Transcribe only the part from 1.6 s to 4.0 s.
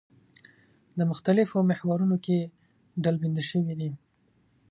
محورونو کې ډلبندي شوي دي.